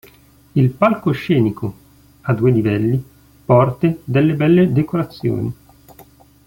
[0.55, 1.75] Il palcoscenico,
[2.21, 2.99] a due livelli,
[3.45, 5.53] porte delle belle decorazioni.